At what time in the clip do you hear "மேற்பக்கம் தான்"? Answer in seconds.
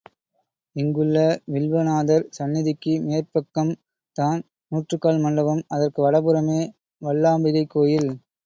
3.05-4.41